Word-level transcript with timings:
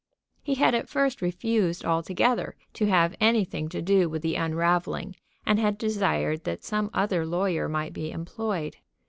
He 0.41 0.55
had 0.55 0.73
at 0.73 0.89
first 0.89 1.21
refused 1.21 1.85
altogether 1.85 2.55
to 2.73 2.87
have 2.87 3.15
anything 3.21 3.69
to 3.69 3.83
do 3.83 4.09
with 4.09 4.23
the 4.23 4.33
unravelling, 4.33 5.15
and 5.45 5.59
had 5.59 5.77
desired 5.77 6.43
that 6.45 6.63
some 6.63 6.89
other 6.91 7.23
lawyer 7.23 7.69
might 7.69 7.93
be 7.93 8.09
employed. 8.09 8.77